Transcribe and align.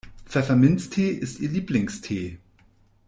Pfefferminztee 0.27 1.11
ist 1.11 1.39
ihr 1.41 1.49
Lieblingstee. 1.49 2.39